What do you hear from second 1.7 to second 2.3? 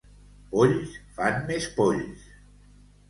polls.